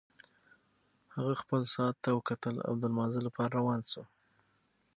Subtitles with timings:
[1.15, 4.03] هغه خپل ساعت ته وکتل او د لمانځه لپاره روان شو.